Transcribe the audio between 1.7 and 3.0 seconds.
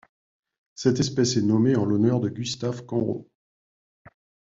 en l'honneur de Gustav